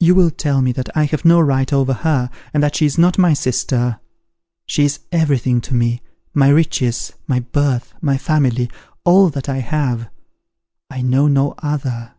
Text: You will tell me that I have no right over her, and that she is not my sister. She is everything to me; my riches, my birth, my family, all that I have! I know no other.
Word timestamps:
You 0.00 0.16
will 0.16 0.32
tell 0.32 0.60
me 0.60 0.72
that 0.72 0.88
I 0.96 1.04
have 1.04 1.24
no 1.24 1.38
right 1.40 1.72
over 1.72 1.92
her, 1.92 2.30
and 2.52 2.60
that 2.64 2.74
she 2.74 2.84
is 2.84 2.98
not 2.98 3.16
my 3.16 3.32
sister. 3.32 4.00
She 4.66 4.84
is 4.84 4.98
everything 5.12 5.60
to 5.60 5.74
me; 5.76 6.02
my 6.34 6.48
riches, 6.48 7.12
my 7.28 7.38
birth, 7.38 7.94
my 8.00 8.18
family, 8.18 8.68
all 9.04 9.30
that 9.30 9.48
I 9.48 9.58
have! 9.58 10.08
I 10.90 11.00
know 11.00 11.28
no 11.28 11.54
other. 11.58 12.14